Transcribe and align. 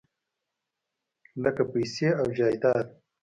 لکه 1.43 1.63
پیسې 1.73 2.09
او 2.19 2.25
جایداد. 2.37 2.87